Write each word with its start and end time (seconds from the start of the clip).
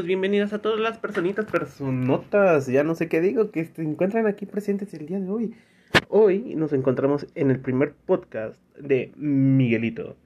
Bienvenidos, 0.00 0.06
bienvenidas 0.06 0.52
a 0.54 0.62
todas 0.62 0.80
las 0.80 0.98
personitas, 0.98 1.44
personotas, 1.44 2.66
ya 2.66 2.84
no 2.84 2.94
sé 2.94 3.08
qué 3.08 3.20
digo, 3.20 3.50
que 3.50 3.66
se 3.66 3.82
encuentran 3.82 4.26
aquí 4.26 4.46
presentes 4.46 4.94
el 4.94 5.06
día 5.06 5.20
de 5.20 5.28
hoy. 5.28 5.54
Hoy 6.08 6.54
nos 6.54 6.72
encontramos 6.72 7.26
en 7.34 7.50
el 7.50 7.60
primer 7.60 7.92
podcast 8.06 8.58
de 8.78 9.12
Miguelito. 9.16 10.16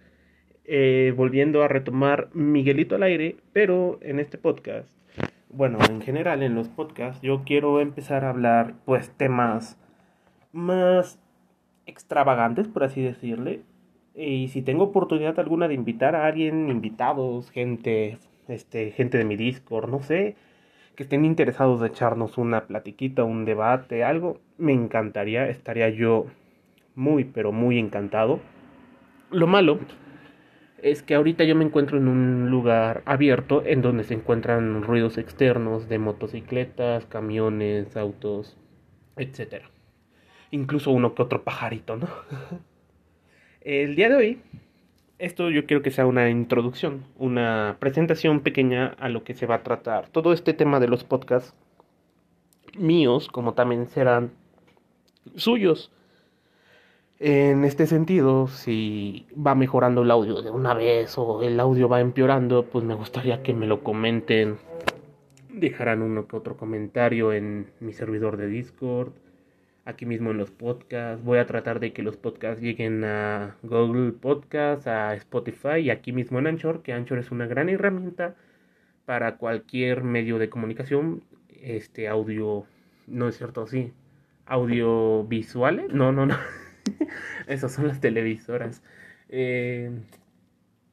Eh, 0.64 1.12
volviendo 1.16 1.62
a 1.62 1.68
retomar 1.68 2.28
Miguelito 2.34 2.94
al 2.94 3.02
aire, 3.02 3.36
pero 3.52 3.98
en 4.00 4.20
este 4.20 4.38
podcast, 4.38 4.88
bueno, 5.48 5.78
en 5.90 6.00
general 6.02 6.44
en 6.44 6.54
los 6.54 6.68
podcasts, 6.68 7.20
yo 7.20 7.42
quiero 7.44 7.80
empezar 7.80 8.24
a 8.24 8.30
hablar 8.30 8.74
pues 8.84 9.10
temas 9.10 9.76
más 10.52 11.18
extravagantes, 11.86 12.68
por 12.68 12.84
así 12.84 13.02
decirle. 13.02 13.62
Y 14.14 14.48
si 14.48 14.62
tengo 14.62 14.84
oportunidad 14.84 15.40
alguna 15.40 15.66
de 15.66 15.74
invitar 15.74 16.14
a 16.14 16.26
alguien, 16.26 16.68
invitados, 16.68 17.50
gente 17.50 18.18
este, 18.48 18.90
gente 18.90 19.18
de 19.18 19.24
mi 19.24 19.36
Discord, 19.36 19.88
no 19.90 20.02
sé, 20.02 20.36
que 20.96 21.02
estén 21.02 21.24
interesados 21.24 21.80
de 21.80 21.88
echarnos 21.88 22.38
una 22.38 22.66
platiquita, 22.66 23.24
un 23.24 23.44
debate, 23.44 24.04
algo, 24.04 24.40
me 24.58 24.72
encantaría, 24.72 25.48
estaría 25.48 25.88
yo 25.88 26.26
muy, 26.94 27.24
pero 27.24 27.52
muy 27.52 27.78
encantado. 27.78 28.40
Lo 29.30 29.46
malo 29.46 29.80
es 30.84 31.02
que 31.02 31.14
ahorita 31.14 31.44
yo 31.44 31.56
me 31.56 31.64
encuentro 31.64 31.96
en 31.96 32.08
un 32.08 32.50
lugar 32.50 33.02
abierto 33.06 33.64
en 33.64 33.82
donde 33.82 34.04
se 34.04 34.14
encuentran 34.14 34.82
ruidos 34.82 35.18
externos 35.18 35.88
de 35.88 35.98
motocicletas, 35.98 37.06
camiones, 37.06 37.96
autos, 37.96 38.56
etc. 39.16 39.64
Incluso 40.50 40.90
uno 40.90 41.14
que 41.14 41.22
otro 41.22 41.42
pajarito, 41.42 41.96
¿no? 41.96 42.06
El 43.62 43.96
día 43.96 44.10
de 44.10 44.14
hoy 44.14 44.42
esto 45.18 45.50
yo 45.50 45.66
quiero 45.66 45.82
que 45.82 45.90
sea 45.90 46.06
una 46.06 46.30
introducción, 46.30 47.04
una 47.18 47.76
presentación 47.78 48.40
pequeña 48.40 48.94
a 48.98 49.08
lo 49.08 49.24
que 49.24 49.34
se 49.34 49.46
va 49.46 49.56
a 49.56 49.62
tratar. 49.62 50.08
Todo 50.08 50.32
este 50.32 50.54
tema 50.54 50.80
de 50.80 50.88
los 50.88 51.04
podcasts 51.04 51.54
míos, 52.76 53.28
como 53.28 53.54
también 53.54 53.86
serán 53.88 54.32
suyos. 55.36 55.90
En 57.20 57.64
este 57.64 57.86
sentido, 57.86 58.48
si 58.48 59.26
va 59.34 59.54
mejorando 59.54 60.02
el 60.02 60.10
audio 60.10 60.42
de 60.42 60.50
una 60.50 60.74
vez 60.74 61.16
o 61.16 61.42
el 61.42 61.58
audio 61.60 61.88
va 61.88 62.00
empeorando, 62.00 62.64
pues 62.66 62.84
me 62.84 62.94
gustaría 62.94 63.42
que 63.42 63.54
me 63.54 63.66
lo 63.66 63.82
comenten. 63.82 64.58
Dejarán 65.48 66.02
uno 66.02 66.26
que 66.26 66.36
otro 66.36 66.56
comentario 66.56 67.32
en 67.32 67.70
mi 67.78 67.92
servidor 67.92 68.36
de 68.36 68.48
Discord 68.48 69.12
aquí 69.84 70.06
mismo 70.06 70.30
en 70.30 70.38
los 70.38 70.50
podcasts. 70.50 71.24
Voy 71.24 71.38
a 71.38 71.46
tratar 71.46 71.80
de 71.80 71.92
que 71.92 72.02
los 72.02 72.16
podcasts 72.16 72.62
lleguen 72.62 73.04
a 73.04 73.56
Google 73.62 74.12
Podcasts, 74.12 74.86
a 74.86 75.14
Spotify 75.14 75.78
y 75.80 75.90
aquí 75.90 76.12
mismo 76.12 76.38
en 76.38 76.46
Anchor, 76.46 76.82
que 76.82 76.92
Anchor 76.92 77.18
es 77.18 77.30
una 77.30 77.46
gran 77.46 77.68
herramienta 77.68 78.36
para 79.06 79.36
cualquier 79.36 80.02
medio 80.04 80.38
de 80.38 80.48
comunicación, 80.48 81.22
este 81.62 82.08
audio, 82.08 82.66
no 83.06 83.28
es 83.28 83.36
cierto, 83.36 83.66
sí, 83.66 83.92
audiovisuales, 84.46 85.92
no, 85.92 86.12
no, 86.12 86.26
no, 86.26 86.36
esas 87.46 87.72
son 87.72 87.88
las 87.88 88.00
televisoras, 88.00 88.82
eh, 89.28 89.90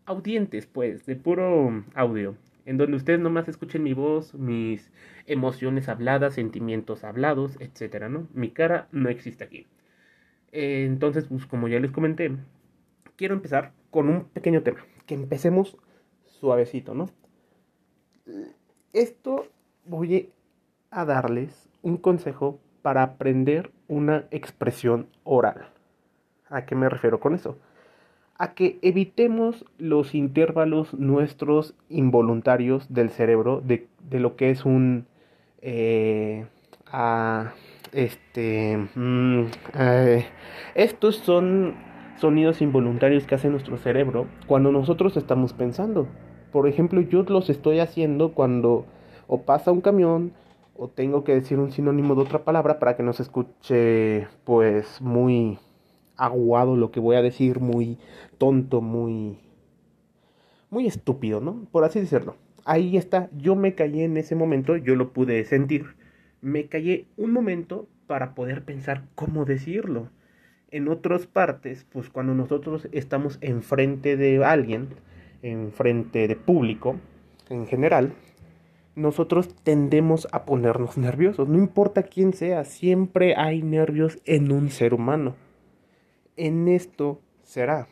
audientes, 0.06 0.68
pues, 0.68 1.06
de 1.06 1.16
puro 1.16 1.86
audio 1.96 2.36
en 2.66 2.78
donde 2.78 2.98
ustedes 2.98 3.20
nomás 3.20 3.48
escuchen 3.48 3.84
mi 3.84 3.94
voz, 3.94 4.34
mis 4.34 4.92
emociones 5.26 5.90
habladas, 5.90 6.36
sentimientos 6.36 7.04
hablados, 7.04 7.58
etcétera, 7.60 8.10
¿no? 8.10 8.28
Mi 8.34 8.52
cara 8.52 8.88
no 8.92 9.10
existe 9.10 9.44
aquí. 9.44 9.68
Entonces, 10.52 11.26
pues 11.28 11.46
como 11.46 11.68
ya 11.68 11.80
les 11.80 11.92
comenté, 11.92 12.36
quiero 13.16 13.34
empezar 13.34 13.74
con 13.90 14.10
un 14.10 14.26
pequeño 14.26 14.64
tema. 14.64 14.86
Que 15.06 15.16
empecemos 15.16 15.78
suavecito, 16.26 16.94
¿no? 16.94 17.10
Esto 18.94 19.48
voy 19.86 20.32
a 20.90 21.06
darles 21.06 21.70
un 21.82 21.98
consejo 21.98 22.60
para 22.82 23.04
aprender 23.04 23.72
una 23.88 24.26
expresión 24.32 25.08
oral. 25.24 25.70
¿A 26.50 26.66
qué 26.66 26.76
me 26.76 26.90
refiero 26.90 27.20
con 27.20 27.34
eso? 27.34 27.58
A 28.42 28.56
que 28.56 28.80
evitemos 28.82 29.66
los 29.78 30.16
intervalos 30.16 30.96
nuestros 30.96 31.76
involuntarios 31.90 32.92
del 32.92 33.12
cerebro 33.12 33.62
de, 33.62 33.88
lo 34.20 34.36
que 34.36 34.50
es 34.50 34.66
un 34.66 35.06
eh, 35.62 36.48
este 37.92 38.78
mm, 38.96 39.44
eh, 39.78 40.26
estos 40.74 41.18
son 41.18 41.76
sonidos 42.20 42.64
involuntarios 42.64 43.28
que 43.28 43.36
hace 43.36 43.48
nuestro 43.48 43.78
cerebro 43.78 44.26
cuando 44.48 44.72
nosotros 44.72 45.18
estamos 45.18 45.54
pensando. 45.54 46.08
Por 46.52 46.68
ejemplo 46.68 47.00
yo 47.02 47.22
los 47.22 47.48
estoy 47.52 47.78
haciendo 47.78 48.34
cuando 48.34 48.88
o 49.28 49.44
pasa 49.44 49.72
un 49.72 49.82
camión 49.82 50.34
o 50.76 50.88
tengo 50.88 51.24
que 51.24 51.36
decir 51.36 51.60
un 51.60 51.72
sinónimo 51.72 52.16
de 52.16 52.22
otra 52.22 52.44
palabra 52.44 52.80
para 52.80 52.96
que 52.96 53.04
no 53.04 53.14
se 53.14 53.22
escuche 53.22 54.28
pues 54.46 55.00
muy 55.00 55.60
aguado 56.22 56.76
lo 56.76 56.92
que 56.92 57.00
voy 57.00 57.16
a 57.16 57.22
decir, 57.22 57.60
muy 57.60 57.98
tonto, 58.38 58.82
muy 58.82 59.40
muy 60.70 60.88
estúpido, 60.88 61.42
¿no? 61.42 61.68
Por 61.72 61.84
así 61.84 62.00
decirlo. 62.00 62.36
Ahí 62.64 62.96
está, 62.96 63.30
yo 63.38 63.56
me 63.56 63.76
callé 63.76 64.06
en 64.06 64.18
ese 64.18 64.36
momento, 64.36 64.78
yo 64.78 64.96
lo 64.96 65.12
pude 65.14 65.44
sentir. 65.46 65.96
Me 66.42 66.68
callé 66.68 67.08
un 67.18 67.34
momento 67.34 67.88
para 68.08 68.34
poder 68.34 68.64
pensar 68.64 69.04
cómo 69.16 69.46
decirlo. 69.46 70.10
En 70.70 70.88
otras 70.88 71.28
partes, 71.28 71.86
pues 71.92 72.10
cuando 72.10 72.34
nosotros 72.34 72.88
estamos 72.92 73.38
enfrente 73.42 74.16
de 74.16 74.44
alguien, 74.46 74.90
enfrente 75.42 76.28
de 76.28 76.36
público, 76.36 76.96
en 77.50 77.68
general, 77.68 78.14
nosotros 78.96 79.54
tendemos 79.64 80.28
a 80.32 80.46
ponernos 80.46 80.98
nerviosos. 80.98 81.50
No 81.50 81.58
importa 81.58 82.04
quién 82.04 82.32
sea, 82.32 82.64
siempre 82.64 83.36
hay 83.36 83.64
nervios 83.64 84.20
en 84.26 84.52
un 84.52 84.70
ser 84.70 84.94
humano 84.94 85.36
en 86.42 86.68
esto 86.68 87.22
será? 87.44 87.88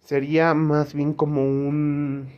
Sería 0.00 0.52
más 0.52 0.92
bien 0.92 1.14
como 1.14 1.42
un 1.42 2.28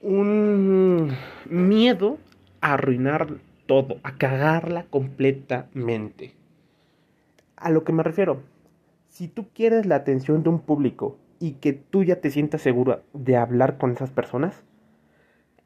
un 0.00 1.14
miedo 1.44 2.16
a 2.62 2.72
arruinar 2.72 3.34
todo, 3.66 3.98
a 4.02 4.16
cagarla 4.16 4.84
completamente. 4.84 6.32
A 7.56 7.68
lo 7.70 7.84
que 7.84 7.92
me 7.92 8.02
refiero, 8.02 8.42
si 9.08 9.28
tú 9.28 9.48
quieres 9.52 9.84
la 9.84 9.96
atención 9.96 10.42
de 10.42 10.48
un 10.48 10.60
público 10.60 11.18
y 11.38 11.52
que 11.52 11.74
tú 11.74 12.02
ya 12.02 12.16
te 12.22 12.30
sientas 12.30 12.62
seguro 12.62 13.02
de 13.12 13.36
hablar 13.36 13.76
con 13.76 13.92
esas 13.92 14.10
personas, 14.10 14.62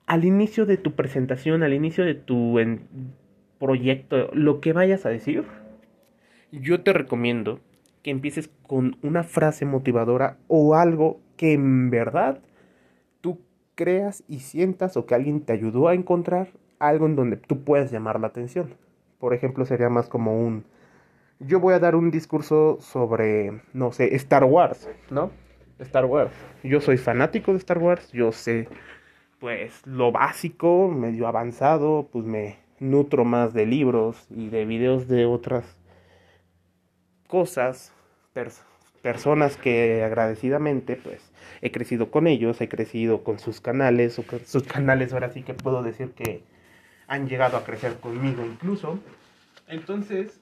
al 0.06 0.24
inicio 0.24 0.66
de 0.66 0.78
tu 0.78 0.96
presentación, 0.96 1.62
al 1.62 1.72
inicio 1.72 2.04
de 2.04 2.16
tu 2.16 2.58
proyecto, 3.64 4.28
lo 4.34 4.60
que 4.60 4.74
vayas 4.74 5.06
a 5.06 5.08
decir, 5.08 5.42
yo 6.52 6.82
te 6.82 6.92
recomiendo 6.92 7.60
que 8.02 8.10
empieces 8.10 8.50
con 8.66 8.98
una 9.00 9.24
frase 9.24 9.64
motivadora 9.64 10.36
o 10.48 10.74
algo 10.74 11.18
que 11.38 11.54
en 11.54 11.88
verdad 11.88 12.40
tú 13.22 13.40
creas 13.74 14.22
y 14.28 14.40
sientas 14.40 14.98
o 14.98 15.06
que 15.06 15.14
alguien 15.14 15.40
te 15.40 15.54
ayudó 15.54 15.88
a 15.88 15.94
encontrar 15.94 16.48
algo 16.78 17.06
en 17.06 17.16
donde 17.16 17.38
tú 17.38 17.64
puedas 17.64 17.90
llamar 17.90 18.20
la 18.20 18.26
atención. 18.26 18.74
Por 19.18 19.32
ejemplo, 19.32 19.64
sería 19.64 19.88
más 19.88 20.10
como 20.10 20.38
un 20.38 20.66
yo 21.40 21.58
voy 21.58 21.72
a 21.72 21.78
dar 21.78 21.96
un 21.96 22.10
discurso 22.10 22.76
sobre 22.82 23.62
no 23.72 23.92
sé, 23.92 24.14
Star 24.14 24.44
Wars, 24.44 24.90
¿no? 25.10 25.30
Star 25.78 26.04
Wars. 26.04 26.32
Yo 26.62 26.82
soy 26.82 26.98
fanático 26.98 27.52
de 27.52 27.58
Star 27.58 27.78
Wars, 27.78 28.12
yo 28.12 28.30
sé 28.30 28.68
pues 29.40 29.86
lo 29.86 30.12
básico, 30.12 30.88
medio 30.88 31.26
avanzado, 31.26 32.10
pues 32.12 32.26
me 32.26 32.63
nutro 32.78 33.24
más 33.24 33.54
de 33.54 33.66
libros 33.66 34.26
y 34.30 34.48
de 34.48 34.64
videos 34.64 35.08
de 35.08 35.26
otras 35.26 35.64
cosas, 37.26 37.92
personas 39.02 39.56
que 39.56 40.02
agradecidamente 40.02 40.96
pues 40.96 41.32
he 41.60 41.70
crecido 41.70 42.10
con 42.10 42.26
ellos, 42.26 42.60
he 42.60 42.68
crecido 42.68 43.22
con 43.22 43.38
sus 43.38 43.60
canales, 43.60 44.18
o 44.18 44.24
sus 44.44 44.62
canales 44.64 45.12
ahora 45.12 45.30
sí 45.30 45.42
que 45.42 45.54
puedo 45.54 45.82
decir 45.82 46.12
que 46.12 46.42
han 47.06 47.28
llegado 47.28 47.56
a 47.56 47.64
crecer 47.64 47.98
conmigo 48.00 48.44
incluso. 48.44 48.98
Entonces, 49.68 50.40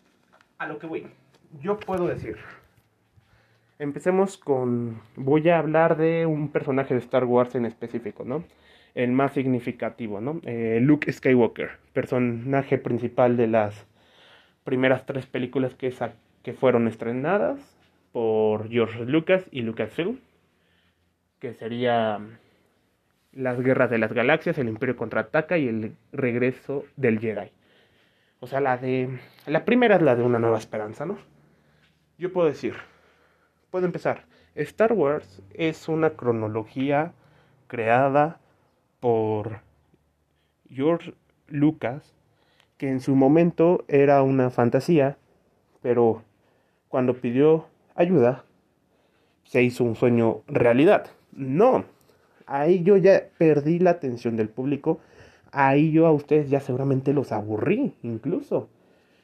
a 0.58 0.67
lo 0.67 0.79
que 0.79 0.87
voy, 0.87 1.06
yo 1.61 1.79
puedo 1.79 2.06
decir, 2.06 2.37
empecemos 3.79 4.38
con, 4.38 5.00
voy 5.17 5.49
a 5.49 5.58
hablar 5.58 5.96
de 5.96 6.26
un 6.26 6.49
personaje 6.49 6.94
de 6.94 7.00
Star 7.00 7.25
Wars 7.25 7.55
en 7.55 7.67
específico, 7.67 8.25
¿no? 8.25 8.44
El 8.94 9.12
más 9.12 9.33
significativo, 9.33 10.21
¿no? 10.21 10.41
Eh, 10.44 10.79
Luke 10.83 11.11
Skywalker, 11.11 11.71
personaje 11.93 12.79
principal 12.79 13.37
de 13.37 13.47
las 13.47 13.87
primeras 14.65 15.06
tres 15.06 15.27
películas 15.27 15.75
que, 15.75 15.93
que 16.43 16.53
fueron 16.53 16.89
estrenadas 16.89 17.59
por 18.12 18.69
George 18.69 19.05
Lucas 19.05 19.44
y 19.50 19.62
Lucasfilm, 19.62 20.19
que 21.39 21.55
sería 21.55 22.21
las 23.33 23.61
guerras 23.61 23.91
de 23.91 23.99
las 23.99 24.12
galaxias, 24.12 24.59
el 24.59 24.69
Imperio 24.69 24.97
contraataca 24.97 25.56
y 25.56 25.69
el 25.69 25.97
regreso 26.12 26.85
del 26.97 27.19
Jedi. 27.19 27.50
O 28.41 28.47
sea, 28.47 28.61
la 28.61 28.77
de 28.77 29.19
la 29.47 29.65
primera 29.65 29.97
es 29.97 30.03
la 30.03 30.15
de 30.15 30.23
una 30.23 30.39
nueva 30.39 30.59
esperanza, 30.59 31.06
¿no? 31.06 31.19
Yo 32.19 32.33
puedo 32.33 32.49
decir, 32.49 32.75
puedo 33.71 33.87
empezar. 33.87 34.27
Star 34.55 34.93
Wars 34.93 35.43
es 35.55 35.89
una 35.89 36.11
cronología 36.11 37.15
creada 37.69 38.39
por 39.03 39.63
George 40.71 41.13
Lucas, 41.49 42.15
que 42.79 42.89
en 42.89 43.01
su 43.01 43.17
momento 43.17 43.85
era 43.89 44.23
una 44.23 44.49
fantasía, 44.51 45.19
pero 45.83 46.23
cuando 46.87 47.15
pidió 47.15 47.67
ayuda, 47.97 48.45
se 49.43 49.65
hizo 49.65 49.83
un 49.83 49.97
sueño 49.97 50.43
realidad. 50.47 51.11
No, 51.33 51.85
ahí 52.47 52.85
yo 52.85 52.97
ya 52.97 53.25
perdí 53.39 53.81
la 53.81 53.91
atención 53.91 54.37
del 54.37 54.49
público, 54.49 55.01
ahí 55.51 55.91
yo 55.91 56.07
a 56.07 56.13
ustedes 56.13 56.49
ya 56.49 56.61
seguramente 56.61 57.13
los 57.13 57.33
aburrí 57.33 57.97
incluso. 58.05 58.69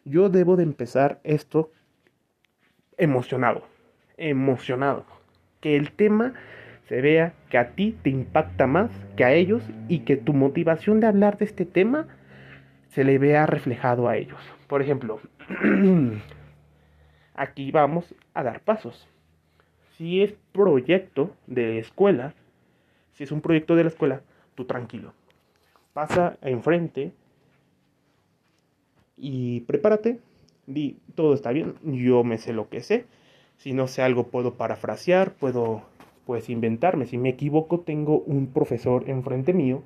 Yo 0.04 0.28
debo 0.28 0.56
de 0.56 0.64
empezar 0.64 1.20
esto 1.22 1.70
emocionado, 2.96 3.62
emocionado. 4.16 5.04
Que 5.60 5.76
el 5.76 5.92
tema 5.92 6.34
se 6.88 7.02
vea 7.02 7.34
que 7.50 7.58
a 7.58 7.72
ti 7.72 7.96
te 8.02 8.08
impacta 8.08 8.66
más 8.66 8.90
que 9.16 9.24
a 9.24 9.32
ellos 9.34 9.62
y 9.88 10.00
que 10.00 10.16
tu 10.16 10.32
motivación 10.32 11.00
de 11.00 11.06
hablar 11.06 11.36
de 11.36 11.44
este 11.44 11.66
tema 11.66 12.08
se 12.88 13.04
le 13.04 13.18
vea 13.18 13.44
reflejado 13.46 14.08
a 14.08 14.16
ellos. 14.16 14.40
Por 14.66 14.80
ejemplo, 14.80 15.20
aquí 17.34 17.70
vamos 17.70 18.14
a 18.32 18.42
dar 18.42 18.60
pasos. 18.60 19.06
Si 19.96 20.22
es 20.22 20.34
proyecto 20.52 21.34
de 21.46 21.78
escuela, 21.78 22.32
si 23.12 23.24
es 23.24 23.32
un 23.32 23.42
proyecto 23.42 23.76
de 23.76 23.82
la 23.82 23.90
escuela, 23.90 24.22
tú 24.54 24.64
tranquilo. 24.64 25.12
Pasa 25.92 26.38
enfrente 26.40 27.12
y 29.16 29.60
prepárate. 29.60 30.20
Di, 30.66 30.98
todo 31.14 31.34
está 31.34 31.50
bien, 31.50 31.74
yo 31.82 32.24
me 32.24 32.38
sé 32.38 32.52
lo 32.54 32.70
que 32.70 32.80
sé. 32.80 33.04
Si 33.56 33.72
no 33.74 33.88
sé 33.88 34.02
algo 34.02 34.28
puedo 34.28 34.54
parafrasear, 34.54 35.32
puedo 35.32 35.82
pues 36.28 36.50
inventarme. 36.50 37.06
Si 37.06 37.16
me 37.16 37.30
equivoco, 37.30 37.80
tengo 37.80 38.18
un 38.18 38.48
profesor 38.48 39.08
enfrente 39.08 39.54
mío 39.54 39.82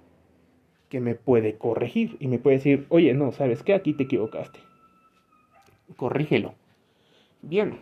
que 0.89 0.99
me 0.99 1.15
puede 1.15 1.57
corregir 1.57 2.17
y 2.19 2.27
me 2.27 2.41
puede 2.41 2.57
decir, 2.57 2.85
oye, 2.89 3.15
no, 3.15 3.31
¿sabes 3.31 3.63
qué? 3.63 3.75
Aquí 3.75 3.95
te 3.95 4.03
equivocaste. 4.03 4.59
Corrígelo. 5.95 6.55
Bien, 7.43 7.79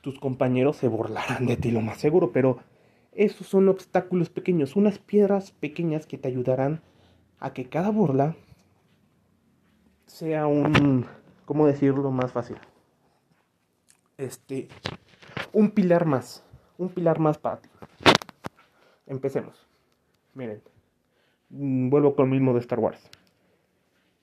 tus 0.00 0.18
compañeros 0.18 0.76
se 0.76 0.88
burlarán 0.88 1.46
de 1.46 1.56
ti 1.56 1.70
lo 1.70 1.80
más 1.80 1.98
seguro, 1.98 2.32
pero 2.32 2.58
esos 3.12 3.46
son 3.46 3.68
obstáculos 3.68 4.28
pequeños, 4.28 4.74
unas 4.74 4.98
piedras 4.98 5.52
pequeñas 5.52 6.08
que 6.08 6.18
te 6.18 6.26
ayudarán 6.26 6.82
a 7.38 7.52
que 7.52 7.68
cada 7.68 7.90
burla 7.90 8.34
sea 10.06 10.48
un, 10.48 11.06
¿cómo 11.44 11.68
decirlo 11.68 12.10
más 12.10 12.32
fácil? 12.32 12.56
Este, 14.16 14.66
un 15.52 15.70
pilar 15.70 16.06
más, 16.06 16.42
un 16.78 16.88
pilar 16.88 17.18
más 17.18 17.36
para 17.36 17.58
ti. 17.58 17.68
Empecemos. 19.06 19.66
Miren, 20.34 20.62
mm, 21.50 21.90
vuelvo 21.90 22.14
con 22.14 22.26
el 22.26 22.32
mismo 22.32 22.54
de 22.54 22.60
Star 22.60 22.78
Wars. 22.78 23.10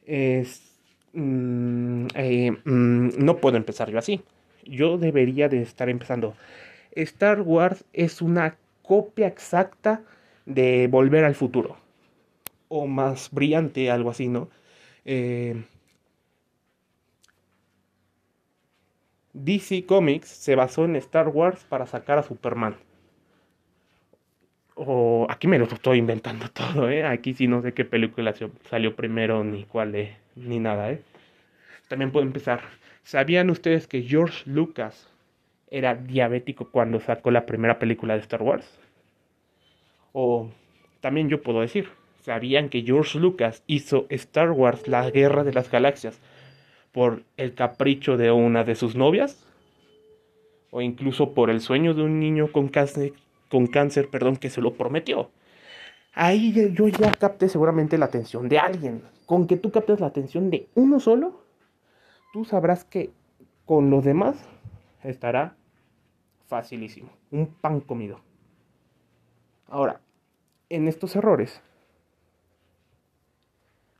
Es, 0.06 0.80
mm, 1.14 2.08
eh, 2.16 2.52
mm, 2.64 3.10
no 3.18 3.38
puedo 3.38 3.58
empezar 3.58 3.92
yo 3.92 4.00
así. 4.00 4.24
Yo 4.64 4.98
debería 4.98 5.50
de 5.50 5.62
estar 5.62 5.90
empezando. 5.90 6.34
Star 6.92 7.42
Wars 7.42 7.86
es 7.94 8.22
una 8.22 8.58
copia 8.82 9.28
exacta 9.28 10.02
de 10.46 10.88
Volver 10.88 11.26
al 11.26 11.36
Futuro. 11.36 11.78
O 12.68 12.88
más 12.88 13.30
brillante, 13.32 13.92
algo 13.92 14.10
así, 14.10 14.28
¿no? 14.28 14.50
Eh, 15.06 15.64
DC 19.36 19.86
Comics 19.86 20.30
se 20.30 20.56
basó 20.56 20.86
en 20.86 20.96
Star 20.96 21.28
Wars 21.28 21.66
para 21.66 21.86
sacar 21.86 22.18
a 22.18 22.24
Superman. 22.24 22.78
O 24.76 25.28
aquí 25.30 25.48
me 25.48 25.60
lo 25.60 25.66
estoy 25.66 25.98
inventando 25.98 26.50
todo, 26.54 26.90
¿eh? 26.90 27.06
Aquí 27.06 27.34
sí 27.34 27.48
no 27.48 27.62
sé 27.62 27.74
qué 27.74 27.84
película 27.84 28.34
salió 28.70 28.96
primero 28.96 29.44
ni 29.44 29.66
cuál, 29.66 29.94
ni 30.36 30.60
nada, 30.60 30.90
¿eh? 30.92 31.02
También 31.90 32.12
puedo 32.12 32.26
empezar. 32.26 32.62
¿Sabían 33.04 33.50
ustedes 33.50 33.88
que 33.88 34.04
George 34.04 34.50
Lucas 34.50 35.10
era 35.70 35.96
diabético 35.96 36.72
cuando 36.72 37.02
sacó 37.02 37.30
la 37.30 37.46
primera 37.46 37.78
película 37.78 38.14
de 38.14 38.22
Star 38.22 38.42
Wars? 38.42 38.80
O 40.14 40.50
también 41.02 41.28
yo 41.28 41.44
puedo 41.44 41.60
decir, 41.60 41.90
¿sabían 42.22 42.70
que 42.70 42.84
George 42.84 43.20
Lucas 43.20 43.64
hizo 43.68 44.08
Star 44.10 44.52
Wars 44.52 44.88
La 44.88 45.12
Guerra 45.12 45.44
de 45.44 45.54
las 45.54 45.70
Galaxias 45.70 46.22
por 46.96 47.24
el 47.36 47.54
capricho 47.54 48.16
de 48.16 48.32
una 48.32 48.64
de 48.64 48.74
sus 48.74 48.96
novias, 48.96 49.46
o 50.72 50.80
incluso 50.80 51.34
por 51.34 51.50
el 51.50 51.60
sueño 51.60 51.94
de 51.94 52.04
un 52.04 52.22
niño 52.22 52.54
con 52.54 52.70
cáncer, 52.70 53.12
con 53.52 53.68
cáncer 53.68 54.08
perdón, 54.08 54.38
que 54.38 54.50
se 54.50 54.62
lo 54.62 54.76
prometió. 54.76 55.30
Ahí 56.14 56.72
yo 56.74 56.88
ya 56.88 57.12
capté 57.12 57.50
seguramente 57.50 57.98
la 57.98 58.06
atención 58.06 58.48
de 58.48 58.60
alguien. 58.60 59.02
Con 59.26 59.46
que 59.46 59.58
tú 59.58 59.72
captes 59.72 60.00
la 60.00 60.08
atención 60.08 60.50
de 60.50 60.70
uno 60.74 61.02
solo, 61.02 61.42
tú 62.32 62.46
sabrás 62.46 62.86
que 62.86 63.12
con 63.66 63.90
los 63.90 64.06
demás 64.06 64.38
estará 65.04 65.58
facilísimo. 66.48 67.10
Un 67.30 67.48
pan 67.48 67.82
comido. 67.82 68.22
Ahora, 69.68 70.00
en 70.70 70.88
estos 70.88 71.18
errores 71.18 71.62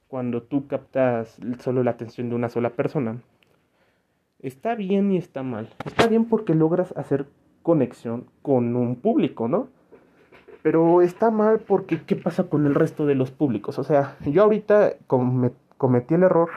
cuando 0.08 0.44
tú 0.44 0.68
captas 0.68 1.38
solo 1.60 1.84
la 1.84 1.92
atención 1.92 2.30
de 2.30 2.36
una 2.36 2.50
sola 2.50 2.72
persona, 2.72 3.22
está 4.40 4.76
bien 4.76 5.12
y 5.12 5.18
está 5.18 5.44
mal. 5.44 5.70
Está 5.86 6.08
bien 6.08 6.26
porque 6.26 6.54
logras 6.54 6.94
hacer 6.98 7.28
conexión 7.64 8.28
con 8.42 8.76
un 8.76 8.96
público, 8.96 9.48
¿no? 9.48 9.70
Pero 10.62 11.02
está 11.02 11.32
mal 11.32 11.60
porque 11.60 12.02
¿qué 12.06 12.16
pasa 12.16 12.50
con 12.50 12.66
el 12.66 12.76
resto 12.76 13.06
de 13.06 13.16
los 13.16 13.32
públicos? 13.32 13.78
O 13.80 13.84
sea, 13.84 14.18
yo 14.26 14.44
ahorita 14.44 14.94
cometí 15.08 16.14
el 16.14 16.24
error 16.24 16.50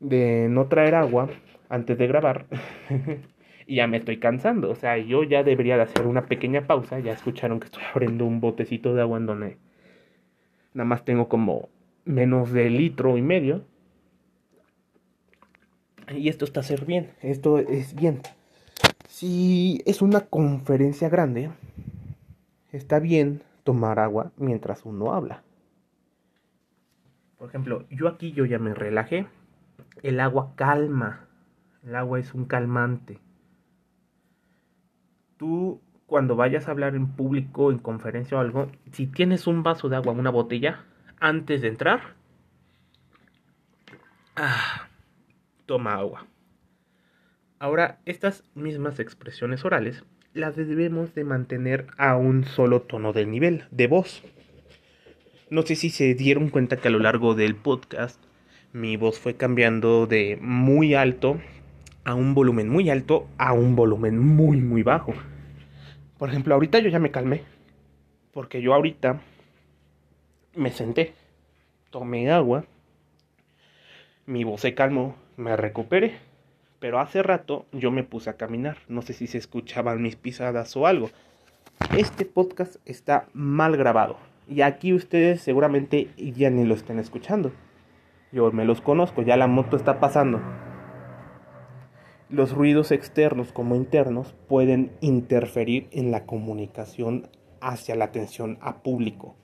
de 0.00 0.48
no 0.50 0.66
traer 0.66 0.94
agua 0.94 1.28
antes 1.68 1.96
de 1.98 2.06
grabar 2.06 2.46
y 3.66 3.76
ya 3.76 3.86
me 3.86 3.96
estoy 3.96 4.18
cansando. 4.18 4.70
O 4.70 4.74
sea, 4.74 4.98
yo 4.98 5.24
ya 5.24 5.42
debería 5.42 5.76
de 5.76 5.82
hacer 5.82 6.06
una 6.06 6.26
pequeña 6.26 6.66
pausa. 6.66 6.98
Ya 7.00 7.12
escucharon 7.12 7.60
que 7.60 7.66
estoy 7.66 7.82
abriendo 7.92 8.24
un 8.24 8.40
botecito 8.40 8.94
de 8.94 9.02
agua 9.02 9.18
en 9.18 9.26
donde 9.26 9.56
nada 10.74 10.86
más 10.86 11.04
tengo 11.04 11.28
como 11.28 11.68
menos 12.04 12.52
de 12.52 12.70
litro 12.70 13.16
y 13.16 13.22
medio. 13.22 13.64
Y 16.08 16.28
esto 16.28 16.44
está 16.44 16.60
a 16.60 16.64
ser 16.64 16.84
bien, 16.84 17.12
esto 17.22 17.58
es 17.58 17.94
bien. 17.94 18.20
Si 19.08 19.82
es 19.86 20.02
una 20.02 20.20
conferencia 20.20 21.08
grande, 21.08 21.50
está 22.72 22.98
bien 22.98 23.42
tomar 23.62 23.98
agua 23.98 24.32
mientras 24.36 24.84
uno 24.84 25.12
habla. 25.12 25.42
Por 27.38 27.48
ejemplo, 27.48 27.84
yo 27.90 28.08
aquí 28.08 28.32
yo 28.32 28.44
ya 28.44 28.58
me 28.58 28.74
relajé. 28.74 29.26
El 30.02 30.20
agua 30.20 30.52
calma. 30.56 31.26
El 31.84 31.94
agua 31.96 32.18
es 32.18 32.34
un 32.34 32.44
calmante. 32.44 33.18
Tú 35.36 35.80
cuando 36.06 36.36
vayas 36.36 36.68
a 36.68 36.70
hablar 36.70 36.94
en 36.94 37.08
público, 37.08 37.70
en 37.70 37.78
conferencia 37.78 38.36
o 38.36 38.40
algo, 38.40 38.70
si 38.92 39.06
tienes 39.06 39.46
un 39.46 39.62
vaso 39.62 39.88
de 39.88 39.96
agua, 39.96 40.12
una 40.12 40.30
botella, 40.30 40.84
antes 41.24 41.62
de 41.62 41.68
entrar, 41.68 42.02
ah, 44.36 44.88
toma 45.64 45.94
agua. 45.94 46.26
Ahora, 47.58 47.98
estas 48.04 48.44
mismas 48.54 49.00
expresiones 49.00 49.64
orales 49.64 50.04
las 50.34 50.54
debemos 50.54 51.14
de 51.14 51.24
mantener 51.24 51.86
a 51.96 52.18
un 52.18 52.44
solo 52.44 52.82
tono 52.82 53.14
de 53.14 53.24
nivel 53.24 53.64
de 53.70 53.86
voz. 53.86 54.22
No 55.48 55.62
sé 55.62 55.76
si 55.76 55.88
se 55.88 56.14
dieron 56.14 56.50
cuenta 56.50 56.76
que 56.76 56.88
a 56.88 56.90
lo 56.90 56.98
largo 56.98 57.34
del 57.34 57.56
podcast 57.56 58.22
mi 58.74 58.98
voz 58.98 59.18
fue 59.18 59.34
cambiando 59.34 60.06
de 60.06 60.36
muy 60.42 60.92
alto 60.92 61.40
a 62.04 62.14
un 62.14 62.34
volumen 62.34 62.68
muy 62.68 62.90
alto 62.90 63.30
a 63.38 63.54
un 63.54 63.76
volumen 63.76 64.18
muy 64.18 64.58
muy 64.58 64.82
bajo. 64.82 65.14
Por 66.18 66.28
ejemplo, 66.28 66.52
ahorita 66.52 66.80
yo 66.80 66.90
ya 66.90 66.98
me 66.98 67.10
calmé. 67.10 67.44
Porque 68.30 68.60
yo 68.60 68.74
ahorita 68.74 69.22
me 70.56 70.70
senté, 70.70 71.14
tomé 71.90 72.30
agua, 72.30 72.64
mi 74.26 74.44
voz 74.44 74.60
se 74.60 74.74
calmó, 74.74 75.16
me 75.36 75.56
recuperé. 75.56 76.16
Pero 76.80 77.00
hace 77.00 77.22
rato 77.22 77.64
yo 77.72 77.90
me 77.90 78.04
puse 78.04 78.28
a 78.28 78.36
caminar, 78.36 78.76
no 78.88 79.00
sé 79.00 79.14
si 79.14 79.26
se 79.26 79.38
escuchaban 79.38 80.02
mis 80.02 80.16
pisadas 80.16 80.76
o 80.76 80.86
algo. 80.86 81.10
Este 81.96 82.26
podcast 82.26 82.76
está 82.84 83.26
mal 83.32 83.76
grabado 83.76 84.18
y 84.48 84.60
aquí 84.60 84.92
ustedes 84.92 85.40
seguramente 85.40 86.10
ya 86.16 86.50
ni 86.50 86.64
lo 86.64 86.74
estén 86.74 86.98
escuchando. 86.98 87.52
Yo 88.32 88.50
me 88.52 88.64
los 88.64 88.80
conozco, 88.80 89.22
ya 89.22 89.36
la 89.36 89.46
moto 89.46 89.76
está 89.76 90.00
pasando. 90.00 90.42
Los 92.28 92.52
ruidos 92.52 92.90
externos 92.90 93.52
como 93.52 93.76
internos 93.76 94.34
pueden 94.48 94.92
interferir 95.00 95.88
en 95.90 96.10
la 96.10 96.26
comunicación 96.26 97.28
hacia 97.60 97.94
la 97.94 98.06
atención 98.06 98.58
a 98.60 98.82
público. 98.82 99.36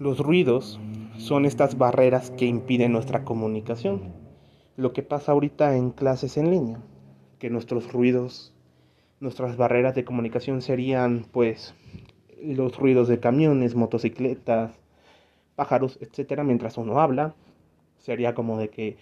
Los 0.00 0.18
ruidos 0.18 0.80
son 1.18 1.44
estas 1.44 1.76
barreras 1.76 2.30
que 2.30 2.46
impiden 2.46 2.90
nuestra 2.90 3.22
comunicación. 3.22 4.14
Lo 4.76 4.94
que 4.94 5.02
pasa 5.02 5.32
ahorita 5.32 5.76
en 5.76 5.90
clases 5.90 6.38
en 6.38 6.50
línea, 6.50 6.80
que 7.38 7.50
nuestros 7.50 7.92
ruidos 7.92 8.54
Nuestras 9.20 9.58
barreras 9.58 9.94
de 9.94 10.06
comunicación 10.06 10.62
serían 10.62 11.26
pues 11.30 11.74
los 12.42 12.78
ruidos 12.78 13.08
de 13.08 13.20
camiones, 13.20 13.74
motocicletas, 13.74 14.72
pájaros, 15.54 15.98
etcétera, 16.00 16.44
mientras 16.44 16.78
uno 16.78 16.98
habla. 16.98 17.34
Sería 17.98 18.34
como 18.34 18.56
de 18.56 18.70
que, 18.70 18.96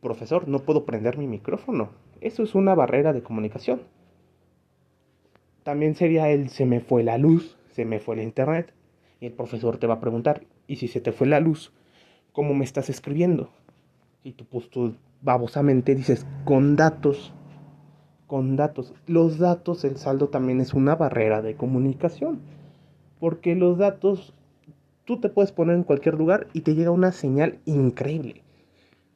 profesor, 0.00 0.46
no 0.46 0.60
puedo 0.60 0.84
prender 0.84 1.18
mi 1.18 1.26
micrófono. 1.26 1.88
Eso 2.20 2.44
es 2.44 2.54
una 2.54 2.76
barrera 2.76 3.12
de 3.12 3.24
comunicación. 3.24 3.82
También 5.64 5.96
sería 5.96 6.30
el 6.30 6.48
se 6.50 6.64
me 6.64 6.78
fue 6.78 7.02
la 7.02 7.18
luz, 7.18 7.56
se 7.72 7.84
me 7.84 7.98
fue 7.98 8.14
el 8.14 8.22
internet. 8.22 8.72
Y 9.24 9.28
el 9.28 9.32
profesor 9.32 9.78
te 9.78 9.86
va 9.86 9.94
a 9.94 10.00
preguntar, 10.00 10.42
¿y 10.66 10.76
si 10.76 10.86
se 10.86 11.00
te 11.00 11.10
fue 11.10 11.26
la 11.26 11.40
luz? 11.40 11.72
¿Cómo 12.34 12.52
me 12.52 12.62
estás 12.62 12.90
escribiendo? 12.90 13.48
Y 14.22 14.32
tú, 14.32 14.44
pues 14.44 14.68
tú 14.68 14.96
babosamente 15.22 15.94
dices, 15.94 16.26
con 16.44 16.76
datos. 16.76 17.32
Con 18.26 18.56
datos. 18.56 18.92
Los 19.06 19.38
datos, 19.38 19.82
el 19.86 19.96
saldo 19.96 20.28
también 20.28 20.60
es 20.60 20.74
una 20.74 20.94
barrera 20.94 21.40
de 21.40 21.54
comunicación. 21.54 22.40
Porque 23.18 23.54
los 23.54 23.78
datos, 23.78 24.34
tú 25.06 25.18
te 25.20 25.30
puedes 25.30 25.52
poner 25.52 25.76
en 25.76 25.84
cualquier 25.84 26.16
lugar 26.16 26.48
y 26.52 26.60
te 26.60 26.74
llega 26.74 26.90
una 26.90 27.10
señal 27.10 27.60
increíble. 27.64 28.42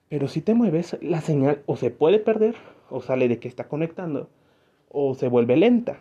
Pero 0.08 0.26
si 0.26 0.40
te 0.40 0.54
mueves, 0.54 0.96
la 1.02 1.20
señal 1.20 1.62
o 1.66 1.76
se 1.76 1.90
puede 1.90 2.18
perder, 2.18 2.54
o 2.88 3.02
sale 3.02 3.28
de 3.28 3.40
que 3.40 3.48
está 3.48 3.68
conectando, 3.68 4.30
o 4.88 5.14
se 5.14 5.28
vuelve 5.28 5.58
lenta. 5.58 6.00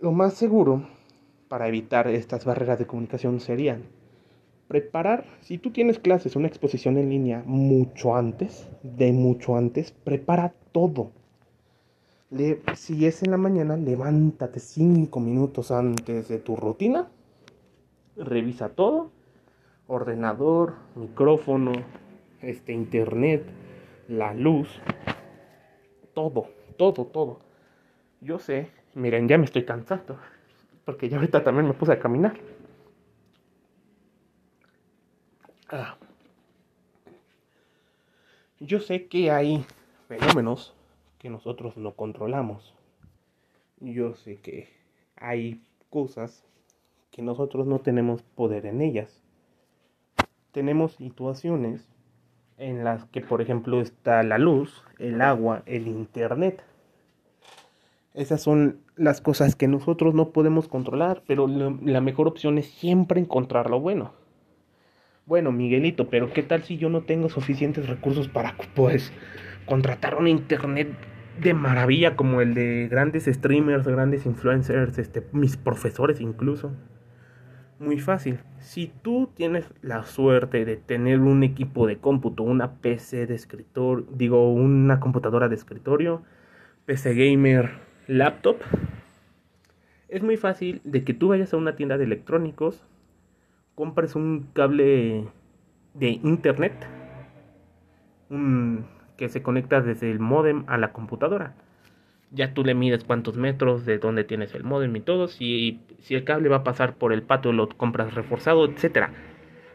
Lo 0.00 0.12
más 0.12 0.34
seguro 0.34 0.93
para 1.54 1.68
evitar 1.68 2.08
estas 2.08 2.44
barreras 2.44 2.80
de 2.80 2.86
comunicación 2.88 3.38
serían 3.38 3.84
preparar, 4.66 5.24
si 5.40 5.56
tú 5.56 5.70
tienes 5.70 6.00
clases, 6.00 6.34
una 6.34 6.48
exposición 6.48 6.98
en 6.98 7.10
línea 7.10 7.44
mucho 7.46 8.16
antes, 8.16 8.68
de 8.82 9.12
mucho 9.12 9.56
antes, 9.56 9.92
prepara 9.92 10.52
todo. 10.72 11.12
Le, 12.30 12.60
si 12.74 13.06
es 13.06 13.22
en 13.22 13.30
la 13.30 13.36
mañana, 13.36 13.76
levántate 13.76 14.58
cinco 14.58 15.20
minutos 15.20 15.70
antes 15.70 16.26
de 16.26 16.40
tu 16.40 16.56
rutina, 16.56 17.06
revisa 18.16 18.70
todo, 18.70 19.12
ordenador, 19.86 20.74
micrófono, 20.96 21.70
este 22.42 22.72
internet, 22.72 23.44
la 24.08 24.34
luz, 24.34 24.80
todo, 26.14 26.48
todo, 26.76 27.04
todo. 27.04 27.38
Yo 28.20 28.40
sé, 28.40 28.70
miren, 28.94 29.28
ya 29.28 29.38
me 29.38 29.44
estoy 29.44 29.64
cansando, 29.64 30.18
porque 30.84 31.08
ya 31.08 31.16
ahorita 31.16 31.42
también 31.42 31.66
me 31.66 31.74
puse 31.74 31.92
a 31.92 31.98
caminar. 31.98 32.36
Ah. 35.68 35.96
Yo 38.60 38.80
sé 38.80 39.06
que 39.08 39.30
hay 39.30 39.64
fenómenos 40.08 40.74
que 41.18 41.30
nosotros 41.30 41.76
no 41.76 41.92
controlamos. 41.92 42.74
Yo 43.80 44.14
sé 44.14 44.36
que 44.36 44.68
hay 45.16 45.62
cosas 45.90 46.44
que 47.10 47.22
nosotros 47.22 47.66
no 47.66 47.80
tenemos 47.80 48.22
poder 48.22 48.66
en 48.66 48.80
ellas. 48.80 49.22
Tenemos 50.52 50.94
situaciones 50.96 51.88
en 52.58 52.84
las 52.84 53.04
que, 53.06 53.20
por 53.20 53.40
ejemplo, 53.42 53.80
está 53.80 54.22
la 54.22 54.38
luz, 54.38 54.84
el 54.98 55.20
agua, 55.20 55.62
el 55.66 55.88
internet. 55.88 56.62
Esas 58.14 58.40
son 58.40 58.78
las 58.94 59.20
cosas 59.20 59.56
que 59.56 59.66
nosotros 59.66 60.14
no 60.14 60.30
podemos 60.30 60.68
controlar, 60.68 61.24
pero 61.26 61.48
la 61.48 62.00
mejor 62.00 62.28
opción 62.28 62.58
es 62.58 62.66
siempre 62.66 63.20
encontrar 63.20 63.68
lo 63.68 63.80
bueno. 63.80 64.12
Bueno, 65.26 65.50
Miguelito, 65.50 66.08
pero 66.08 66.32
¿qué 66.32 66.44
tal 66.44 66.62
si 66.62 66.76
yo 66.76 66.88
no 66.90 67.02
tengo 67.02 67.28
suficientes 67.28 67.88
recursos 67.88 68.28
para, 68.28 68.54
pues, 68.76 69.12
contratar 69.66 70.14
un 70.14 70.28
internet 70.28 70.88
de 71.40 71.54
maravilla 71.54 72.14
como 72.14 72.40
el 72.40 72.54
de 72.54 72.86
grandes 72.88 73.24
streamers, 73.24 73.88
grandes 73.88 74.26
influencers, 74.26 74.96
este, 74.98 75.26
mis 75.32 75.56
profesores 75.56 76.20
incluso? 76.20 76.70
Muy 77.80 77.98
fácil. 77.98 78.38
Si 78.60 78.92
tú 79.02 79.30
tienes 79.34 79.66
la 79.82 80.04
suerte 80.04 80.64
de 80.64 80.76
tener 80.76 81.18
un 81.18 81.42
equipo 81.42 81.88
de 81.88 81.98
cómputo, 81.98 82.44
una 82.44 82.74
PC 82.76 83.26
de 83.26 83.34
escritorio, 83.34 84.06
digo, 84.12 84.52
una 84.52 85.00
computadora 85.00 85.48
de 85.48 85.56
escritorio, 85.56 86.22
PC 86.86 87.14
gamer, 87.14 87.93
laptop, 88.06 88.56
es 90.08 90.22
muy 90.22 90.36
fácil 90.36 90.80
de 90.84 91.04
que 91.04 91.14
tú 91.14 91.28
vayas 91.28 91.52
a 91.54 91.56
una 91.56 91.76
tienda 91.76 91.98
de 91.98 92.04
electrónicos, 92.04 92.84
compres 93.74 94.14
un 94.14 94.48
cable 94.52 95.26
de 95.94 96.08
internet 96.08 96.74
que 99.16 99.28
se 99.28 99.42
conecta 99.42 99.80
desde 99.80 100.10
el 100.10 100.18
modem 100.18 100.64
a 100.66 100.78
la 100.78 100.92
computadora. 100.92 101.54
Ya 102.30 102.52
tú 102.52 102.64
le 102.64 102.74
mides 102.74 103.04
cuántos 103.04 103.36
metros, 103.36 103.86
de 103.86 103.98
dónde 103.98 104.24
tienes 104.24 104.54
el 104.54 104.64
modem 104.64 104.94
y 104.96 105.00
todo. 105.00 105.28
Si, 105.28 105.80
si 106.00 106.16
el 106.16 106.24
cable 106.24 106.48
va 106.48 106.56
a 106.56 106.64
pasar 106.64 106.96
por 106.96 107.12
el 107.12 107.22
patio, 107.22 107.52
lo 107.52 107.68
compras 107.68 108.14
reforzado, 108.14 108.64
etc. 108.64 109.10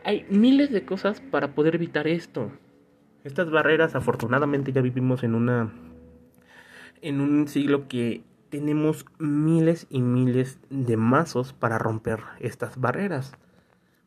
Hay 0.03 0.25
miles 0.29 0.71
de 0.71 0.83
cosas 0.83 1.21
para 1.21 1.49
poder 1.49 1.75
evitar 1.75 2.07
esto. 2.07 2.51
Estas 3.23 3.49
barreras, 3.49 3.95
afortunadamente, 3.95 4.73
ya 4.73 4.81
vivimos 4.81 5.23
en 5.23 5.35
una. 5.35 5.71
En 7.01 7.21
un 7.21 7.47
siglo 7.47 7.87
que 7.87 8.23
tenemos 8.49 9.05
miles 9.19 9.87
y 9.89 10.01
miles 10.01 10.59
de 10.69 10.97
mazos 10.97 11.53
para 11.53 11.77
romper 11.77 12.19
estas 12.39 12.79
barreras. 12.79 13.33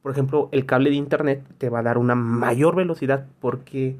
Por 0.03 0.13
ejemplo, 0.13 0.49
el 0.53 0.67
cable 0.67 0.91
de 0.91 0.97
internet 0.97 1.45
te 1.59 1.69
va 1.69 1.79
a 1.79 1.85
dar 1.85 1.99
una 1.99 2.15
mayor 2.17 2.75
velocidad 2.75 3.27
porque 3.41 3.97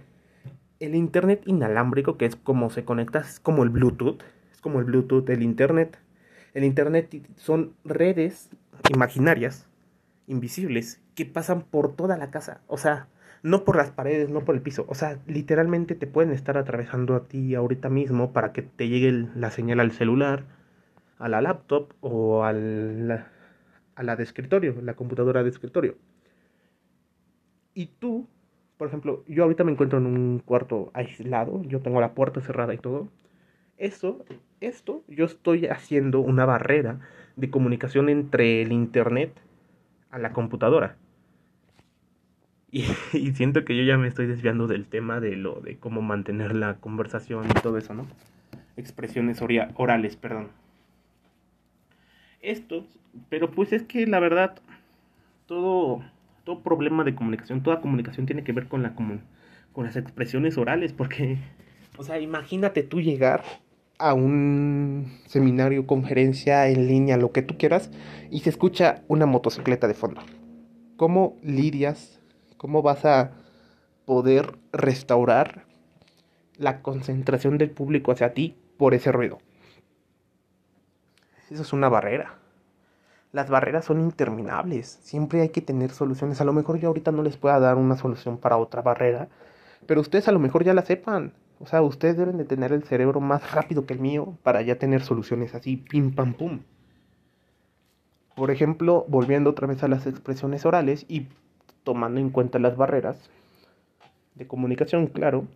el 0.81 0.97
internet 0.97 1.43
inalámbrico, 1.47 2.17
que 2.17 2.27
es 2.27 2.35
como 2.35 2.71
se 2.71 2.85
conecta, 2.85 3.21
es 3.21 3.39
como 3.39 3.63
el 3.63 3.71
Bluetooth, 3.71 4.21
es 4.53 4.61
como 4.61 4.81
el 4.81 4.85
Bluetooth 4.85 5.25
del 5.25 5.43
internet. 5.43 5.99
El 6.55 6.65
internet 6.65 7.25
son 7.37 7.73
redes 7.85 8.51
imaginarias, 8.93 9.69
invisibles, 10.27 11.01
que 11.15 11.25
pasan 11.25 11.63
por 11.63 11.95
toda 11.95 12.17
la 12.17 12.31
casa. 12.31 12.61
O 12.67 12.79
sea, 12.79 13.07
no 13.43 13.65
por 13.65 13.77
las 13.77 13.91
paredes, 13.91 14.31
no 14.31 14.45
por 14.45 14.55
el 14.55 14.63
piso. 14.63 14.85
O 14.89 14.95
sea, 14.95 15.19
literalmente 15.27 15.95
te 15.95 16.07
pueden 16.07 16.33
estar 16.33 16.57
atravesando 16.59 17.15
a 17.17 17.25
ti 17.29 17.55
ahorita 17.55 17.89
mismo 17.91 18.33
para 18.33 18.53
que 18.53 18.63
te 18.63 18.89
llegue 18.89 19.29
la 19.35 19.51
señal 19.51 19.81
al 19.81 19.93
celular, 19.93 20.45
a 21.19 21.29
la 21.29 21.41
laptop 21.43 21.93
o 22.01 22.45
al 22.45 23.27
a 23.95 24.03
la 24.03 24.17
de 24.17 24.23
escritorio, 24.23 24.77
la 24.83 24.95
computadora 24.95 25.43
de 25.43 25.51
escritorio. 25.51 25.97
Y 27.75 27.87
tú, 27.87 28.29
por 28.77 28.89
ejemplo, 28.89 29.25
yo 29.27 29.45
ahorita 29.45 29.65
me 29.65 29.73
encuentro 29.73 29.99
en 29.99 30.07
un 30.07 30.39
cuarto 30.41 30.91
aislado, 30.95 31.63
yo 31.65 31.81
tengo 31.81 32.01
la 32.01 32.15
puerta 32.15 32.41
cerrada 32.41 32.75
y 32.75 32.79
todo. 32.79 33.09
Eso, 33.79 34.25
esto, 34.61 35.03
yo 35.09 35.25
estoy 35.25 35.67
haciendo 35.67 36.21
una 36.21 36.45
barrera 36.45 37.01
de 37.37 37.51
comunicación 37.51 38.09
entre 38.09 38.63
el 38.63 38.73
internet 38.73 39.33
a 40.11 40.19
la 40.19 40.33
computadora. 40.33 40.97
Y, 43.13 43.33
siento 43.33 43.65
que 43.65 43.77
yo 43.77 43.85
ya 43.85 43.99
me 43.99 44.09
estoy 44.09 44.27
desviando 44.27 44.67
del 44.67 44.87
tema 44.87 45.21
de 45.21 45.37
lo 45.37 45.61
de 45.61 45.77
cómo 45.77 46.01
mantener 46.01 46.57
la 46.57 46.77
conversación 46.77 47.45
y 47.45 47.61
todo 47.61 47.77
eso, 47.77 47.93
¿no? 47.93 48.07
Expresiones 48.77 49.43
orales, 49.77 50.17
perdón 50.17 50.49
estos, 52.43 52.85
pero 53.29 53.51
pues 53.51 53.73
es 53.73 53.85
que 53.85 54.07
la 54.07 54.21
verdad, 54.21 54.57
todo, 55.47 56.03
todo 56.45 56.61
problema 56.61 57.05
de 57.05 57.15
comunicación, 57.15 57.63
toda 57.63 57.81
comunicación 57.81 58.27
tiene 58.27 58.45
que 58.45 58.53
ver 58.53 58.67
con, 58.67 58.83
la, 58.83 58.95
con, 58.95 59.23
con 59.73 59.87
las 59.87 59.97
expresiones 59.97 60.59
orales, 60.59 60.93
porque, 60.93 61.39
o 61.97 62.03
sea, 62.03 62.21
imagínate 62.21 62.83
tú 62.83 63.01
llegar 63.01 63.43
a 63.99 64.15
un 64.15 65.21
seminario, 65.27 65.87
conferencia 65.87 66.69
en 66.69 66.89
línea, 66.89 67.17
lo 67.17 67.31
que 67.31 67.43
tú 67.43 67.57
quieras, 67.57 67.91
y 68.31 68.41
se 68.41 68.51
escucha 68.51 69.03
una 69.07 69.27
motocicleta 69.27 69.87
de 69.87 69.95
fondo. 69.95 70.21
¿Cómo 70.97 71.39
lidias? 71.43 72.21
¿Cómo 72.63 72.81
vas 72.81 73.05
a 73.05 73.33
poder 74.05 74.57
restaurar 74.73 75.65
la 76.57 76.81
concentración 76.81 77.59
del 77.59 77.73
público 77.73 78.13
hacia 78.13 78.35
ti 78.35 78.57
por 78.77 78.95
ese 78.95 79.11
ruido? 79.11 79.39
Eso 81.51 81.63
es 81.63 81.73
una 81.73 81.89
barrera. 81.89 82.39
Las 83.33 83.51
barreras 83.51 83.87
son 83.87 84.01
interminables. 84.01 85.01
Siempre 85.03 85.41
hay 85.41 85.49
que 85.49 85.61
tener 85.61 85.91
soluciones. 85.91 86.41
A 86.41 86.45
lo 86.45 86.53
mejor 86.53 86.79
yo 86.79 86.87
ahorita 86.87 87.11
no 87.11 87.25
les 87.25 87.37
pueda 87.37 87.59
dar 87.59 87.75
una 87.79 87.97
solución 87.97 88.39
para 88.39 88.59
otra 88.59 88.81
barrera, 88.81 89.29
pero 89.87 90.01
ustedes 90.01 90.29
a 90.29 90.33
lo 90.33 90.39
mejor 90.39 90.63
ya 90.63 90.73
la 90.73 90.83
sepan. 90.83 91.33
O 91.59 91.67
sea, 91.67 91.83
ustedes 91.83 92.17
deben 92.17 92.39
de 92.39 92.45
tener 92.45 92.73
el 92.73 92.85
cerebro 92.85 93.21
más 93.21 93.51
rápido 93.51 93.87
que 93.87 93.95
el 93.95 93.99
mío 93.99 94.39
para 94.45 94.63
ya 94.63 94.79
tener 94.79 95.03
soluciones 95.03 95.57
así, 95.57 95.79
pim 95.79 96.15
pam 96.15 96.35
pum. 96.35 96.61
Por 98.37 98.53
ejemplo, 98.53 99.05
volviendo 99.09 99.51
otra 99.51 99.67
vez 99.67 99.83
a 99.83 99.89
las 99.89 100.07
expresiones 100.07 100.65
orales 100.65 101.05
y 101.09 101.27
tomando 101.85 102.21
en 102.21 102.31
cuenta 102.31 102.59
las 102.59 102.77
barreras 102.77 103.31
de 104.35 104.47
comunicación, 104.47 105.07
claro, 105.09 105.47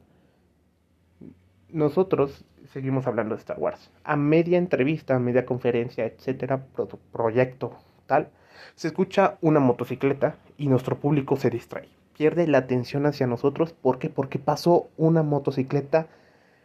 nosotros 1.71 2.45
seguimos 2.73 3.06
hablando 3.06 3.35
de 3.35 3.40
Star 3.40 3.59
Wars. 3.59 3.90
A 4.04 4.16
media 4.16 4.59
entrevista, 4.59 5.16
a 5.16 5.18
media 5.18 5.47
conferencia, 5.47 6.04
etcétera, 6.04 6.64
proyecto, 7.12 7.73
tal, 8.06 8.28
se 8.75 8.88
escucha 8.88 9.38
una 9.40 9.61
motocicleta 9.61 10.37
y 10.56 10.68
nuestro 10.68 10.97
público 10.97 11.37
se 11.37 11.50
distrae. 11.50 11.88
Pierde 12.16 12.47
la 12.47 12.59
atención 12.59 13.06
hacia 13.06 13.26
nosotros. 13.26 13.73
¿Por 13.73 13.99
qué? 13.99 14.09
Porque 14.09 14.38
pasó 14.38 14.88
una 14.97 15.23
motocicleta 15.23 16.06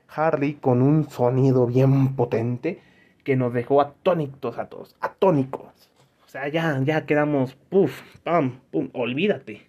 Harley 0.08 0.56
con 0.56 0.82
un 0.82 1.10
sonido 1.10 1.66
bien 1.66 2.16
potente 2.16 2.82
que 3.24 3.36
nos 3.36 3.54
dejó 3.54 3.82
atónitos 3.82 4.58
a 4.58 4.68
todos, 4.68 4.96
atónicos. 5.00 5.91
Sea, 6.32 6.48
ya, 6.48 6.82
ya 6.86 7.06
quedamos, 7.06 7.56
puff, 7.56 8.04
pam, 8.24 8.62
pum, 8.72 8.90
olvídate. 8.94 9.68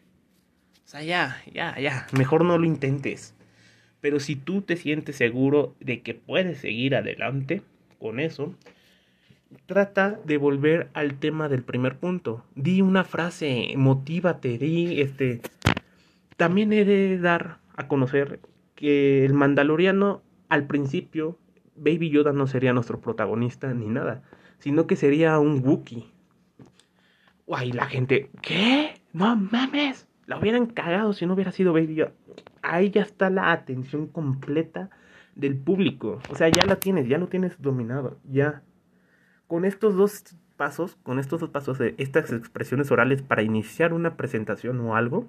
O 0.85 0.89
sea, 0.89 1.03
ya, 1.03 1.43
ya, 1.53 1.77
ya, 1.81 2.07
mejor 2.13 2.45
no 2.45 2.57
lo 2.57 2.65
intentes. 2.65 3.35
Pero 4.01 4.21
si 4.21 4.37
tú 4.37 4.63
te 4.63 4.77
sientes 4.77 5.17
seguro 5.17 5.75
de 5.81 6.03
que 6.03 6.15
puedes 6.15 6.59
seguir 6.59 6.95
adelante 6.95 7.63
con 7.99 8.21
eso, 8.21 8.55
trata 9.67 10.21
de 10.25 10.37
volver 10.37 10.89
al 10.95 11.19
tema 11.19 11.49
del 11.49 11.65
primer 11.65 11.97
punto. 11.99 12.45
Di 12.55 12.81
una 12.81 13.03
frase, 13.03 13.75
motívate, 13.77 14.57
di 14.57 15.01
este. 15.01 15.41
También 16.37 16.73
he 16.73 16.85
de 16.85 17.19
dar 17.19 17.59
a 17.75 17.89
conocer 17.89 18.39
que 18.77 19.25
el 19.25 19.35
Mandaloriano 19.35 20.23
al 20.49 20.69
principio 20.69 21.37
Baby 21.75 22.11
Yoda 22.11 22.33
no 22.33 22.47
sería 22.47 22.73
nuestro 22.73 23.01
protagonista 23.01 23.75
ni 23.75 23.89
nada, 23.89 24.23
sino 24.61 24.87
que 24.87 24.95
sería 24.95 25.41
un 25.41 25.61
Wookiee. 25.67 26.12
Guay, 27.53 27.73
la 27.73 27.85
gente, 27.85 28.31
¿qué? 28.41 28.95
No 29.13 29.37
mames, 29.37 30.09
la 30.25 30.39
hubieran 30.39 30.65
cagado 30.65 31.13
si 31.13 31.27
no 31.27 31.35
hubiera 31.35 31.53
sido 31.53 31.75
Baby 31.75 31.97
Yoda. 31.97 32.13
Ahí 32.63 32.89
ya 32.89 33.03
está 33.03 33.29
la 33.29 33.53
atención 33.53 34.07
completa 34.07 34.89
del 35.35 35.59
público. 35.59 36.19
O 36.31 36.35
sea, 36.35 36.49
ya 36.49 36.65
la 36.65 36.77
tienes, 36.77 37.09
ya 37.09 37.19
lo 37.19 37.29
tienes 37.29 37.61
dominado, 37.61 38.17
ya. 38.25 38.63
Con 39.49 39.67
estos 39.67 39.97
dos 39.97 40.35
pasos, 40.57 40.97
con 41.03 41.19
estos 41.19 41.41
dos 41.41 41.51
pasos 41.51 41.77
de 41.77 41.95
estas 41.99 42.33
expresiones 42.33 42.91
orales 42.91 43.21
para 43.21 43.43
iniciar 43.43 43.93
una 43.93 44.17
presentación 44.17 44.81
o 44.81 44.97
algo, 44.97 45.29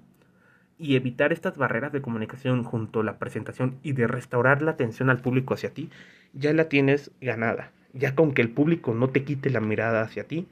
y 0.78 0.96
evitar 0.96 1.34
estas 1.34 1.58
barreras 1.58 1.92
de 1.92 2.02
comunicación 2.02 2.64
junto 2.64 3.02
a 3.02 3.04
la 3.04 3.20
presentación 3.20 3.80
y 3.84 3.92
de 3.92 4.08
restaurar 4.08 4.62
la 4.62 4.72
atención 4.72 5.10
al 5.10 5.20
público 5.20 5.56
hacia 5.56 5.74
ti, 5.74 5.90
ya 6.32 6.54
la 6.54 6.70
tienes 6.70 7.12
ganada. 7.20 7.74
Ya 7.92 8.16
con 8.16 8.34
que 8.34 8.42
el 8.42 8.50
público 8.50 8.94
no 8.94 9.10
te 9.10 9.26
quite 9.26 9.50
la 9.50 9.60
mirada 9.60 10.04
hacia 10.04 10.26
ti, 10.26 10.48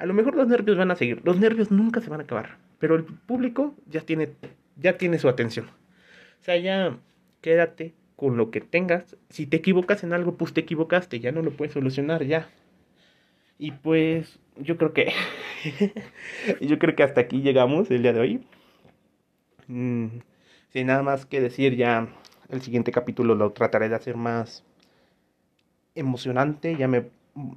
a 0.00 0.06
lo 0.06 0.14
mejor 0.14 0.34
los 0.34 0.48
nervios 0.48 0.78
van 0.78 0.90
a 0.90 0.96
seguir. 0.96 1.20
Los 1.24 1.38
nervios 1.38 1.70
nunca 1.70 2.00
se 2.00 2.08
van 2.08 2.20
a 2.20 2.22
acabar, 2.24 2.56
pero 2.78 2.94
el 2.96 3.04
público 3.04 3.74
ya 3.86 4.00
tiene 4.00 4.30
ya 4.76 4.96
tiene 4.96 5.18
su 5.18 5.28
atención. 5.28 5.66
O 6.40 6.44
sea, 6.44 6.56
ya 6.56 6.98
quédate 7.42 7.94
con 8.16 8.38
lo 8.38 8.50
que 8.50 8.62
tengas. 8.62 9.16
Si 9.28 9.46
te 9.46 9.58
equivocas 9.58 10.02
en 10.02 10.14
algo, 10.14 10.36
pues 10.36 10.54
te 10.54 10.62
equivocaste, 10.62 11.20
ya 11.20 11.32
no 11.32 11.42
lo 11.42 11.50
puedes 11.50 11.74
solucionar 11.74 12.24
ya. 12.24 12.48
Y 13.58 13.72
pues 13.72 14.38
yo 14.56 14.78
creo 14.78 14.94
que 14.94 15.12
yo 16.62 16.78
creo 16.78 16.96
que 16.96 17.02
hasta 17.02 17.20
aquí 17.20 17.42
llegamos 17.42 17.90
el 17.90 18.02
día 18.02 18.14
de 18.14 18.20
hoy. 18.20 18.46
Mm, 19.68 20.20
sin 20.70 20.86
nada 20.86 21.02
más 21.02 21.26
que 21.26 21.42
decir, 21.42 21.76
ya 21.76 22.08
el 22.48 22.62
siguiente 22.62 22.90
capítulo 22.90 23.34
lo 23.34 23.52
trataré 23.52 23.90
de 23.90 23.96
hacer 23.96 24.16
más 24.16 24.64
emocionante. 25.94 26.74
Ya 26.76 26.88
me 26.88 27.10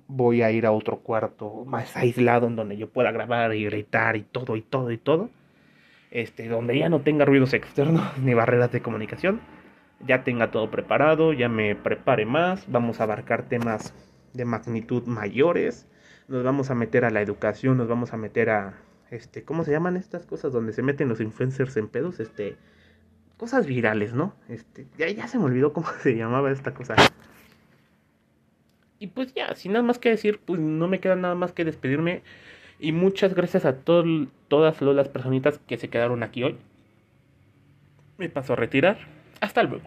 voy 0.07 0.41
a 0.41 0.51
ir 0.51 0.65
a 0.65 0.71
otro 0.71 0.99
cuarto 0.99 1.65
más 1.65 1.95
aislado 1.95 2.47
en 2.47 2.55
donde 2.55 2.77
yo 2.77 2.89
pueda 2.89 3.11
grabar 3.11 3.53
y 3.55 3.65
gritar 3.65 4.15
y 4.15 4.23
todo 4.23 4.55
y 4.55 4.61
todo 4.61 4.91
y 4.91 4.97
todo. 4.97 5.29
Este, 6.11 6.47
donde 6.47 6.77
ya 6.77 6.89
no 6.89 7.01
tenga 7.01 7.25
ruidos 7.25 7.53
externos 7.53 8.17
ni 8.21 8.33
barreras 8.33 8.71
de 8.71 8.81
comunicación. 8.81 9.41
Ya 10.05 10.23
tenga 10.23 10.51
todo 10.51 10.69
preparado, 10.69 11.33
ya 11.33 11.49
me 11.49 11.75
prepare 11.75 12.25
más. 12.25 12.69
Vamos 12.71 12.99
a 12.99 13.03
abarcar 13.03 13.43
temas 13.43 13.93
de 14.33 14.45
magnitud 14.45 15.03
mayores. 15.05 15.87
Nos 16.27 16.43
vamos 16.43 16.69
a 16.71 16.75
meter 16.75 17.05
a 17.05 17.09
la 17.09 17.21
educación, 17.21 17.77
nos 17.77 17.87
vamos 17.87 18.13
a 18.13 18.17
meter 18.17 18.49
a 18.49 18.73
este, 19.13 19.43
¿cómo 19.43 19.63
se 19.63 19.71
llaman 19.71 19.95
estas 19.95 20.25
cosas 20.25 20.51
donde 20.51 20.73
se 20.73 20.81
meten 20.81 21.07
los 21.07 21.21
influencers 21.21 21.77
en 21.77 21.87
pedos? 21.87 22.19
Este, 22.19 22.57
cosas 23.37 23.67
virales, 23.67 24.13
¿no? 24.13 24.33
Este, 24.49 24.87
ya, 24.97 25.07
ya 25.09 25.27
se 25.27 25.37
me 25.37 25.45
olvidó 25.45 25.71
cómo 25.71 25.87
se 26.01 26.15
llamaba 26.15 26.51
esta 26.51 26.73
cosa. 26.73 26.95
Y 29.03 29.07
pues 29.07 29.33
ya, 29.33 29.53
sin 29.53 29.73
nada 29.73 29.83
más 29.83 29.99
que 29.99 30.07
decir, 30.07 30.39
pues 30.45 30.61
no 30.61 30.87
me 30.87 31.01
queda 31.01 31.17
nada 31.17 31.35
más 31.35 31.51
que 31.51 31.65
despedirme. 31.65 32.21
Y 32.79 32.93
muchas 32.93 33.35
gracias 33.35 33.65
a 33.65 33.75
todas 33.75 34.81
las 34.81 35.09
personitas 35.09 35.59
que 35.67 35.75
se 35.75 35.89
quedaron 35.89 36.23
aquí 36.23 36.41
hoy. 36.41 36.55
Me 38.17 38.29
paso 38.29 38.53
a 38.53 38.55
retirar. 38.55 38.97
Hasta 39.41 39.63
luego. 39.63 39.83